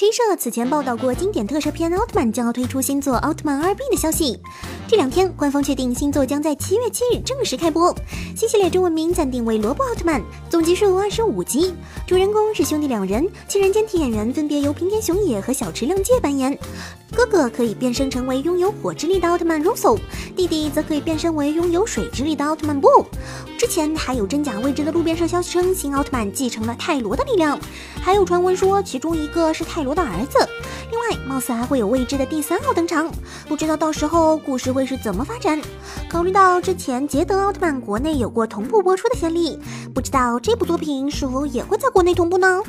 [0.00, 4.40] 陈社此前报道过经典特摄片奥特曼将要推出新作奥特曼二 B 的消息。
[4.88, 7.94] 这两天，官方确定新作将在七月七日正式开播。
[8.34, 11.74] 新系列中文名暂定为罗布奥特曼，总集数二十五集，
[12.06, 16.58] 主人公是兄弟两人，其人间体演员分别由平田雄也和小池亮介扮演。
[17.14, 19.98] 哥哥可以变身成为拥有火之力的奥特曼 Rosso，
[20.34, 23.04] 弟弟则可以变身为拥有水之力的奥特曼 Bull。
[23.58, 27.58] 之前还有真假未知的路边社消息称，新奥特曼继承了泰罗的力量，
[28.02, 30.38] 还有传闻说其中一个是泰罗的儿子。
[30.90, 33.10] 另外，貌似还会有未知的第三号登场，
[33.48, 35.60] 不知道到时候故事会是怎么发展。
[36.08, 39.58] 考虑到之前捷德奥特曼国内有过同步播出的先例，
[39.94, 42.60] 不知道这部作品是否也会在国内同步呢？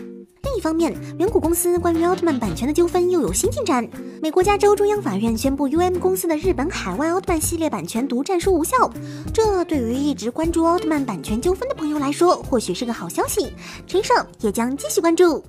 [0.43, 3.87] 另一方面，远古公司关于奥特曼版权的纠纷又有新进展。
[4.21, 8.91] 美国加州中央法院宣布，UM 公司的日本海外奥特曼系列版权独占书无效。
[9.33, 13.53] 这对于一直关注奥特曼版权纠纷的朋友来说，或许是个好消息。
[13.87, 15.43] 陈上也将继续关注。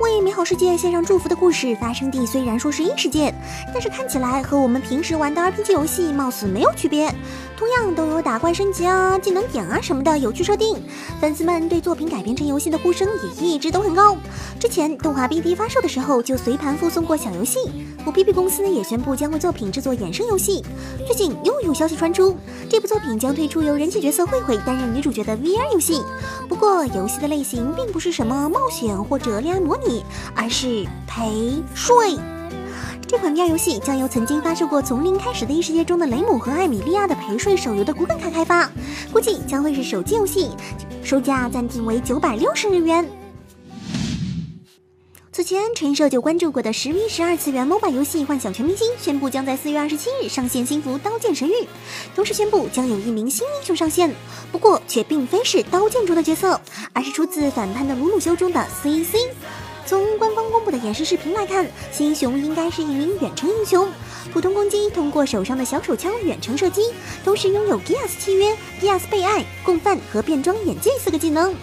[0.00, 3.32] 为美好世界献上祝福的故事发生地虽然说是异世界，
[3.72, 7.14] 但是看起来和我们平时玩的 RPG 游戏貌似没有区别。
[7.56, 10.82] 同样都有打怪升级啊、技能点啊什么的有趣设定，
[11.20, 13.08] 粉丝们对作品改编成游戏的呼声
[13.40, 14.16] 也一直都很高。
[14.58, 17.58] 之前动画 BD 发售的时候就随盘附送过小游戏，
[18.04, 20.64] 虎皮皮公司也宣布将为作品制作衍生游戏。
[21.06, 22.36] 最近又有消息传出，
[22.68, 26.02] 这部作品将推出由人气角色慧慧担任女主角的 VR 游戏。
[26.48, 29.83] 不过游戏的类型并不是什么冒险或者恋爱模拟，
[30.34, 32.16] 而是陪睡。
[33.06, 38.70] 这款 VR 游戏将由曾经发售过《从零开始的异世界》中的雷姆和艾米莉亚的陪睡手游的古本卡开发，
[39.12, 40.50] 估计将会是手机游戏，
[41.02, 43.08] 售价暂定为九百六十日元。
[45.30, 51.52] 此前陈设就关注过的十 v 十二次元 MOBA 游戏《幻想全明星》宣布将在四月二十七日上线新服《刀剑神域》，
[52.14, 54.14] 同时宣布将有一名新英雄上线，
[54.52, 56.60] 不过却并非是刀剑中的角色，
[56.92, 59.16] 而是出自反叛的鲁鲁修中的 CC。
[59.86, 63.86] 从官方公布的演示视频来看，新英雄应该是一名远程英雄，
[64.32, 66.80] 普通攻击通过手上的小手枪远程射击，
[67.22, 71.54] 同时拥有 Geas 契约、Geas 被爱、共犯和变装眼镜四个技能。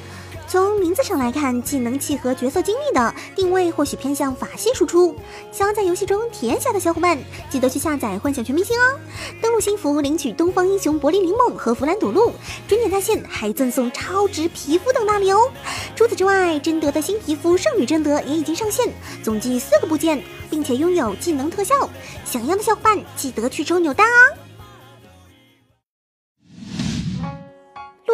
[0.52, 5.16] 从名字上来看，技能契合角色经历的定位或许偏向法系输出。
[5.50, 7.18] 想要在游戏中体验下的小伙伴，
[7.50, 9.00] 记得去下载《幻想全明星》哦！
[9.42, 12.34] 登录新服领取东方英雄柏林林梦和弗兰朵露，
[12.68, 15.50] 准点在线还赠送超值皮肤等大礼哦！
[15.96, 18.90] 除此之外，贞德的新皮肤圣女贞德也已经上线，
[19.24, 21.90] 总计四个部件，并且拥有技能特效。
[22.26, 24.20] 想要的小伙伴记得去抽扭蛋啊！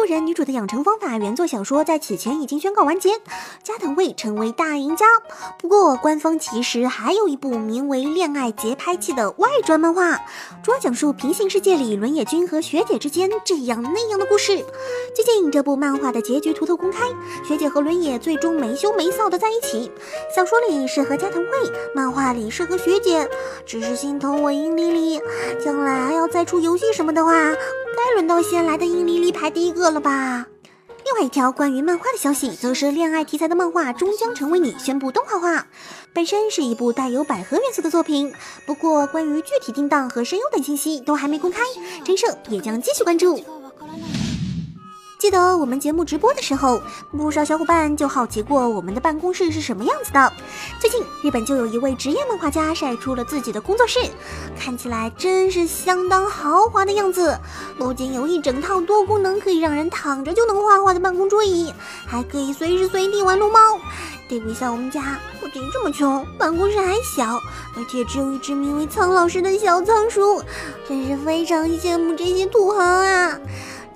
[0.08, 3.10] 人女主的养成方法原作小说在此前已经宣告完结，
[3.62, 5.04] 加藤未成为大赢家。
[5.58, 10.18] 不过，官方其实还有一部名为《恋爱节拍器》的外传漫画，
[10.62, 14.64] 主要讲述平行世界里轮野君和学姐之间这样那样的故事。
[15.14, 17.06] 最近这部漫画的结局图头公开，
[17.46, 19.92] 学姐和轮野最终没羞没臊的在一起。
[20.34, 21.50] 小说里是和加藤卫，
[21.94, 23.28] 漫画里是和学姐。
[23.66, 25.20] 只是心疼我英丽丽，
[25.62, 27.32] 将来还要再出游戏什么的话。
[27.98, 30.46] 该轮到先来的英里里排第一个了吧？
[31.04, 35.66] 另外一条关于漫画的消息，则是恋爱题材的漫画终将成为你宣布动画化，
[36.14, 38.32] 本身是一部带有百合元素的作品。
[38.66, 41.62] 不过关于具体定档和声优等信息都还没公开，
[42.04, 43.42] 陈胜也将继续关注。
[45.28, 46.80] 记得我们节目直播的时候，
[47.10, 50.32] 不少小伙伴就好奇过我们的办公室是什么样子的。
[50.80, 54.00] 最近，日本就有一位职业漫画家晒出了自己的工作室，
[54.58, 57.38] 看起来真是相当豪华的样子。
[57.76, 61.74] 不仅有一整套多功能可以让人躺着就能画画的办公桌椅，
[62.06, 63.58] 还可以随时随地玩撸猫。
[64.30, 67.38] 对比下我们家，不仅这么穷，办公室还小，
[67.76, 70.42] 而且只有一只名为苍老师的小仓鼠，
[70.88, 73.38] 真是非常羡慕这些土豪啊！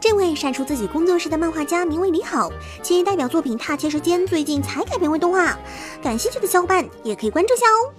[0.03, 2.51] 这位晒出自己工作室的漫画家名为李好，
[2.83, 5.57] 其代表作品《踏切时间》最近才改编为动画，
[6.03, 7.95] 感兴趣的小伙伴也可以关注下哦。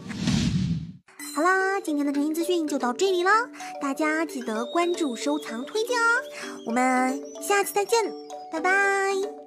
[1.33, 3.31] 好啦，今天的成音资讯就到这里啦，
[3.81, 6.03] 大家记得关注、收藏、推荐哦。
[6.67, 8.03] 我们下期再见，
[8.51, 9.42] 拜拜。